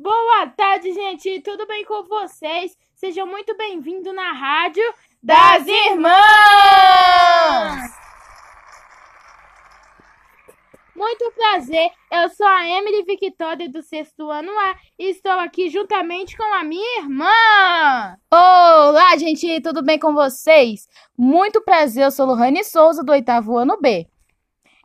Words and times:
Boa 0.00 0.46
tarde, 0.56 0.92
gente. 0.92 1.40
Tudo 1.40 1.66
bem 1.66 1.84
com 1.84 2.04
vocês? 2.04 2.78
Sejam 2.94 3.26
muito 3.26 3.56
bem-vindos 3.56 4.14
na 4.14 4.30
Rádio 4.30 4.84
das 5.20 5.66
Irmãs! 5.66 6.14
Muito 10.94 11.32
prazer, 11.32 11.90
eu 12.12 12.28
sou 12.28 12.46
a 12.46 12.68
Emily 12.68 13.02
Victoria 13.02 13.68
do 13.68 13.82
sexto 13.82 14.30
ano 14.30 14.56
A 14.56 14.76
e 14.96 15.10
estou 15.10 15.32
aqui 15.32 15.68
juntamente 15.68 16.36
com 16.36 16.54
a 16.54 16.62
minha 16.62 17.00
irmã. 17.00 17.26
Olá, 18.30 19.16
gente, 19.16 19.60
tudo 19.60 19.82
bem 19.82 19.98
com 19.98 20.14
vocês? 20.14 20.86
Muito 21.16 21.60
prazer, 21.62 22.04
eu 22.04 22.12
sou 22.12 22.24
Lohane 22.24 22.62
Souza 22.62 23.02
do 23.02 23.10
oitavo 23.10 23.58
ano 23.58 23.76
B. 23.80 24.06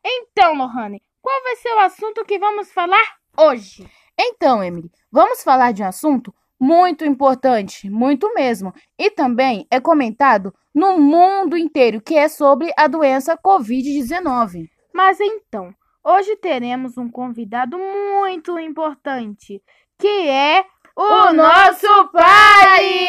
Então, 0.03 0.55
Lohane, 0.55 1.03
qual 1.21 1.43
vai 1.43 1.55
ser 1.57 1.69
o 1.69 1.79
assunto 1.81 2.25
que 2.25 2.39
vamos 2.39 2.73
falar 2.73 3.17
hoje? 3.37 3.87
Então, 4.25 4.63
Emily, 4.63 4.89
vamos 5.11 5.43
falar 5.43 5.73
de 5.73 5.83
um 5.83 5.87
assunto 5.87 6.33
muito 6.57 7.03
importante, 7.03 7.89
muito 7.89 8.33
mesmo, 8.33 8.73
e 8.97 9.11
também 9.11 9.67
é 9.69 9.81
comentado 9.81 10.55
no 10.73 10.97
mundo 10.97 11.57
inteiro, 11.57 11.99
que 11.99 12.15
é 12.15 12.29
sobre 12.29 12.73
a 12.77 12.87
doença 12.87 13.37
Covid-19. 13.37 14.69
Mas 14.93 15.19
então, 15.19 15.75
hoje 16.01 16.37
teremos 16.37 16.97
um 16.97 17.09
convidado 17.09 17.77
muito 17.77 18.57
importante, 18.57 19.61
que 19.99 20.29
é 20.29 20.65
o, 20.95 21.01
o 21.01 21.33
nosso 21.33 22.07
pai! 22.13 23.03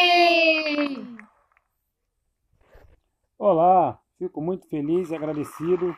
Olá, 3.39 3.97
fico 4.19 4.41
muito 4.41 4.67
feliz 4.67 5.11
e 5.11 5.15
agradecido 5.15 5.95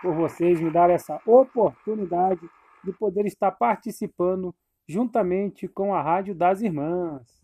por 0.00 0.14
vocês 0.14 0.60
me 0.60 0.70
dar 0.70 0.90
essa 0.90 1.20
oportunidade 1.26 2.48
de 2.84 2.92
poder 2.92 3.26
estar 3.26 3.50
participando 3.52 4.54
juntamente 4.88 5.68
com 5.68 5.94
a 5.94 6.02
Rádio 6.02 6.34
das 6.34 6.60
Irmãs. 6.60 7.40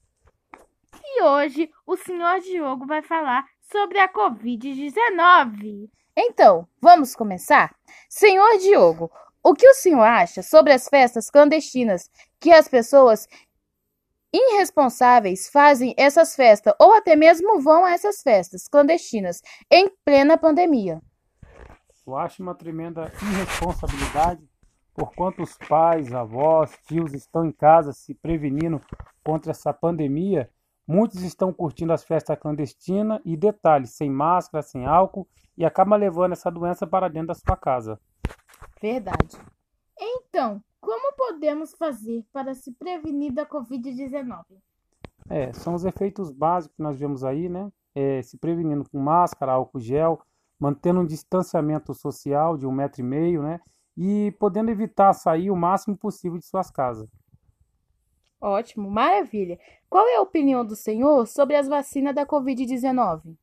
E 1.02 1.22
hoje 1.22 1.70
o 1.86 1.96
senhor 1.96 2.40
Diogo 2.40 2.86
vai 2.86 3.02
falar 3.02 3.44
sobre 3.60 3.98
a 3.98 4.12
Covid-19. 4.12 5.88
Então, 6.16 6.66
vamos 6.80 7.14
começar? 7.14 7.74
Senhor 8.08 8.58
Diogo, 8.58 9.10
o 9.42 9.54
que 9.54 9.68
o 9.68 9.74
senhor 9.74 10.02
acha 10.02 10.42
sobre 10.42 10.72
as 10.72 10.88
festas 10.88 11.30
clandestinas 11.30 12.10
que 12.40 12.50
as 12.50 12.68
pessoas 12.68 13.28
irresponsáveis 14.32 15.48
fazem 15.48 15.94
essas 15.96 16.34
festas 16.34 16.74
ou 16.80 16.92
até 16.94 17.14
mesmo 17.14 17.60
vão 17.60 17.84
a 17.84 17.92
essas 17.92 18.22
festas 18.22 18.66
clandestinas 18.66 19.40
em 19.70 19.88
plena 20.04 20.36
pandemia? 20.36 21.00
Eu 22.06 22.16
acho 22.16 22.42
uma 22.42 22.54
tremenda 22.54 23.12
irresponsabilidade 23.22 24.48
por 24.96 25.12
quanto 25.14 25.42
os 25.42 25.58
pais, 25.68 26.14
avós, 26.14 26.74
tios 26.88 27.12
estão 27.12 27.44
em 27.44 27.52
casa 27.52 27.92
se 27.92 28.14
prevenindo 28.14 28.80
contra 29.22 29.50
essa 29.50 29.70
pandemia, 29.70 30.50
muitos 30.88 31.20
estão 31.22 31.52
curtindo 31.52 31.92
as 31.92 32.02
festas 32.02 32.38
clandestinas 32.38 33.20
e 33.22 33.36
detalhes, 33.36 33.90
sem 33.90 34.10
máscara, 34.10 34.62
sem 34.62 34.86
álcool 34.86 35.28
e 35.56 35.66
acaba 35.66 35.96
levando 35.96 36.32
essa 36.32 36.50
doença 36.50 36.86
para 36.86 37.08
dentro 37.08 37.28
da 37.28 37.34
sua 37.34 37.56
casa. 37.56 38.00
Verdade. 38.80 39.36
Então, 39.98 40.62
como 40.80 41.14
podemos 41.14 41.74
fazer 41.74 42.24
para 42.32 42.54
se 42.54 42.72
prevenir 42.72 43.32
da 43.34 43.44
Covid-19? 43.44 44.44
É, 45.28 45.52
são 45.52 45.74
os 45.74 45.84
efeitos 45.84 46.30
básicos 46.30 46.76
que 46.76 46.82
nós 46.82 46.98
vemos 46.98 47.22
aí, 47.22 47.48
né? 47.48 47.70
É, 47.94 48.22
se 48.22 48.38
prevenindo 48.38 48.88
com 48.88 48.98
máscara, 48.98 49.52
álcool 49.52 49.80
gel, 49.80 50.20
mantendo 50.58 51.00
um 51.00 51.06
distanciamento 51.06 51.92
social 51.92 52.56
de 52.56 52.66
um 52.66 52.72
metro 52.72 53.00
e 53.00 53.04
meio, 53.04 53.42
né? 53.42 53.60
E 53.96 54.32
podendo 54.38 54.70
evitar 54.70 55.12
sair 55.12 55.50
o 55.50 55.56
máximo 55.56 55.96
possível 55.96 56.38
de 56.38 56.44
suas 56.44 56.70
casas. 56.70 57.08
Ótimo, 58.40 58.90
maravilha. 58.90 59.58
Qual 59.88 60.06
é 60.06 60.16
a 60.16 60.22
opinião 60.22 60.64
do 60.64 60.76
senhor 60.76 61.26
sobre 61.26 61.56
as 61.56 61.66
vacinas 61.66 62.14
da 62.14 62.26
Covid-19? 62.26 63.36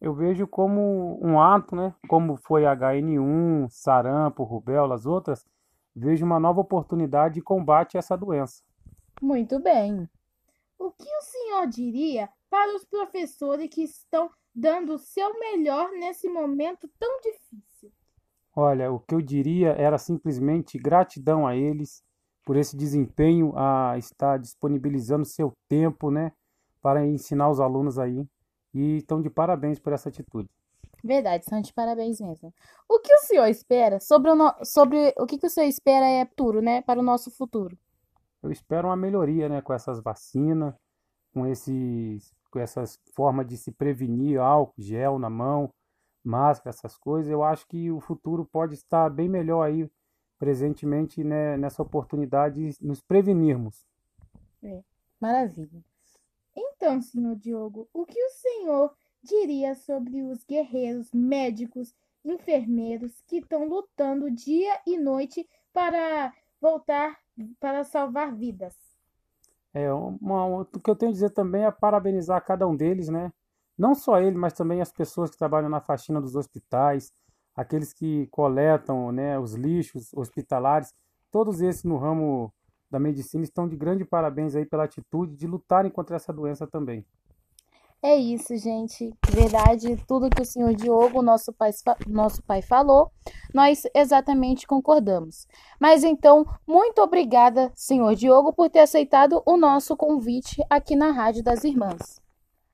Eu 0.00 0.14
vejo 0.14 0.46
como 0.46 1.18
um 1.22 1.40
ato, 1.40 1.74
né? 1.74 1.94
Como 2.08 2.36
foi 2.36 2.62
HN1, 2.62 3.68
sarampo, 3.70 4.44
rubéola, 4.44 4.94
as 4.94 5.06
outras, 5.06 5.44
vejo 5.94 6.24
uma 6.24 6.38
nova 6.38 6.60
oportunidade 6.60 7.34
de 7.34 7.42
combate 7.42 7.96
a 7.96 8.00
essa 8.00 8.16
doença. 8.16 8.62
Muito 9.20 9.58
bem. 9.58 10.08
O 10.78 10.90
que 10.90 11.08
o 11.08 11.22
senhor 11.22 11.66
diria 11.68 12.28
para 12.50 12.74
os 12.76 12.84
professores 12.84 13.68
que 13.68 13.82
estão 13.82 14.30
dando 14.54 14.94
o 14.94 14.98
seu 14.98 15.38
melhor 15.38 15.90
nesse 15.92 16.28
momento 16.28 16.88
tão 16.98 17.20
difícil? 17.20 17.73
Olha, 18.56 18.92
o 18.92 19.00
que 19.00 19.14
eu 19.14 19.20
diria 19.20 19.70
era 19.70 19.98
simplesmente 19.98 20.78
gratidão 20.78 21.46
a 21.46 21.56
eles 21.56 22.02
por 22.44 22.56
esse 22.56 22.76
desempenho, 22.76 23.52
a 23.56 23.96
estar 23.98 24.38
disponibilizando 24.38 25.24
seu 25.24 25.52
tempo, 25.68 26.10
né, 26.10 26.32
para 26.80 27.06
ensinar 27.06 27.50
os 27.50 27.58
alunos 27.58 27.98
aí. 27.98 28.26
E 28.72 28.98
estão 28.98 29.22
de 29.22 29.30
parabéns 29.30 29.78
por 29.78 29.92
essa 29.92 30.08
atitude. 30.08 30.48
Verdade, 31.02 31.44
são 31.44 31.60
de 31.60 31.72
parabéns 31.72 32.20
mesmo. 32.20 32.52
O 32.88 32.98
que 32.98 33.12
o 33.12 33.18
senhor 33.18 33.46
espera 33.46 34.00
sobre 34.00 34.30
o, 34.30 34.34
no... 34.34 34.52
sobre 34.62 35.14
o 35.18 35.26
que, 35.26 35.38
que 35.38 35.46
o 35.46 35.50
senhor 35.50 35.68
espera 35.68 36.06
é 36.06 36.24
futuro, 36.24 36.60
né, 36.60 36.82
para 36.82 37.00
o 37.00 37.02
nosso 37.02 37.30
futuro? 37.30 37.76
Eu 38.42 38.50
espero 38.50 38.88
uma 38.88 38.96
melhoria, 38.96 39.48
né, 39.48 39.60
com 39.60 39.72
essas 39.72 40.02
vacinas, 40.02 40.74
com 41.32 41.46
esses, 41.46 42.32
com 42.50 42.58
essas 42.58 42.98
formas 43.14 43.46
de 43.46 43.56
se 43.56 43.72
prevenir, 43.72 44.38
álcool, 44.38 44.74
gel 44.78 45.18
na 45.18 45.30
mão, 45.30 45.70
máscara, 46.24 46.70
essas 46.70 46.96
coisas, 46.96 47.30
eu 47.30 47.42
acho 47.42 47.66
que 47.68 47.90
o 47.90 48.00
futuro 48.00 48.44
pode 48.44 48.74
estar 48.74 49.08
bem 49.10 49.28
melhor 49.28 49.62
aí, 49.62 49.90
presentemente, 50.38 51.22
né, 51.22 51.56
nessa 51.56 51.82
oportunidade 51.82 52.70
de 52.70 52.86
nos 52.86 53.00
prevenirmos. 53.00 53.86
É, 54.62 54.82
maravilha. 55.20 55.84
Então, 56.56 57.00
senhor 57.00 57.36
Diogo, 57.36 57.88
o 57.92 58.04
que 58.06 58.22
o 58.22 58.30
senhor 58.30 58.94
diria 59.22 59.74
sobre 59.74 60.22
os 60.22 60.44
guerreiros, 60.44 61.12
médicos, 61.12 61.94
enfermeiros 62.24 63.22
que 63.26 63.38
estão 63.38 63.68
lutando 63.68 64.30
dia 64.30 64.80
e 64.86 64.98
noite 64.98 65.48
para 65.72 66.32
voltar, 66.60 67.18
para 67.60 67.84
salvar 67.84 68.34
vidas? 68.34 68.74
É, 69.72 69.92
uma, 69.92 70.60
o 70.60 70.64
que 70.64 70.88
eu 70.88 70.96
tenho 70.96 71.10
a 71.10 71.12
dizer 71.12 71.30
também 71.30 71.64
é 71.64 71.70
parabenizar 71.70 72.44
cada 72.44 72.66
um 72.66 72.76
deles, 72.76 73.08
né? 73.08 73.32
Não 73.76 73.94
só 73.94 74.20
ele, 74.20 74.36
mas 74.36 74.52
também 74.52 74.80
as 74.80 74.92
pessoas 74.92 75.30
que 75.30 75.38
trabalham 75.38 75.68
na 75.68 75.80
faxina 75.80 76.20
dos 76.20 76.36
hospitais, 76.36 77.12
aqueles 77.54 77.92
que 77.92 78.26
coletam 78.28 79.10
né, 79.12 79.38
os 79.38 79.54
lixos 79.54 80.12
hospitalares, 80.14 80.94
todos 81.30 81.60
esses 81.60 81.84
no 81.84 81.96
ramo 81.96 82.52
da 82.90 82.98
medicina 82.98 83.42
estão 83.42 83.68
de 83.68 83.76
grande 83.76 84.04
parabéns 84.04 84.54
aí 84.54 84.64
pela 84.64 84.84
atitude 84.84 85.36
de 85.36 85.46
lutarem 85.46 85.90
contra 85.90 86.16
essa 86.16 86.32
doença 86.32 86.66
também. 86.66 87.04
É 88.00 88.14
isso, 88.16 88.54
gente. 88.58 89.10
Verdade, 89.30 89.96
tudo 90.06 90.28
que 90.28 90.42
o 90.42 90.44
senhor 90.44 90.74
Diogo, 90.74 91.22
nosso 91.22 91.52
pai, 91.54 91.70
nosso 92.06 92.42
pai 92.42 92.60
falou, 92.60 93.10
nós 93.54 93.84
exatamente 93.94 94.66
concordamos. 94.66 95.48
Mas 95.80 96.04
então, 96.04 96.44
muito 96.66 97.00
obrigada, 97.00 97.72
senhor 97.74 98.14
Diogo, 98.14 98.52
por 98.52 98.68
ter 98.68 98.80
aceitado 98.80 99.42
o 99.46 99.56
nosso 99.56 99.96
convite 99.96 100.62
aqui 100.68 100.94
na 100.94 101.12
Rádio 101.12 101.42
das 101.42 101.64
Irmãs. 101.64 102.23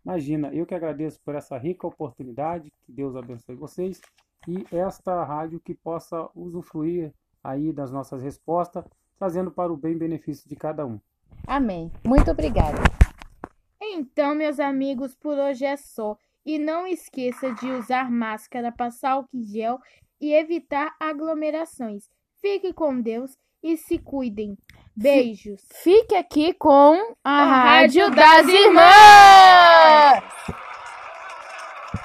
Imagina, 0.04 0.48
eu 0.54 0.66
que 0.66 0.74
agradeço 0.74 1.20
por 1.24 1.34
essa 1.34 1.56
rica 1.58 1.86
oportunidade, 1.86 2.72
que 2.84 2.92
Deus 2.92 3.14
abençoe 3.14 3.54
vocês 3.54 4.00
e 4.48 4.64
esta 4.72 5.22
rádio 5.24 5.60
que 5.60 5.74
possa 5.74 6.28
usufruir 6.34 7.12
aí 7.44 7.72
das 7.72 7.90
nossas 7.90 8.22
respostas, 8.22 8.84
trazendo 9.18 9.50
para 9.50 9.72
o 9.72 9.76
bem 9.76 9.96
benefício 9.96 10.48
de 10.48 10.56
cada 10.56 10.86
um. 10.86 10.98
Amém. 11.46 11.90
Muito 12.04 12.30
obrigada. 12.30 12.78
Então, 13.80 14.34
meus 14.34 14.60
amigos, 14.60 15.14
por 15.14 15.36
hoje 15.38 15.64
é 15.64 15.76
só. 15.76 16.16
E 16.44 16.58
não 16.58 16.86
esqueça 16.86 17.52
de 17.54 17.66
usar 17.70 18.10
máscara, 18.10 18.72
passar 18.72 19.12
álcool 19.12 19.42
gel 19.42 19.78
e 20.20 20.32
evitar 20.32 20.94
aglomerações. 20.98 22.08
Fique 22.40 22.72
com 22.72 23.00
Deus 23.00 23.36
e 23.62 23.76
se 23.76 23.98
cuidem. 23.98 24.56
Beijos. 25.00 25.62
Fique 25.82 26.14
aqui 26.14 26.52
com 26.52 27.14
a, 27.24 27.30
a 27.30 27.44
Rádio 27.44 28.10
das 28.10 28.46
Irmãs. 28.46 30.22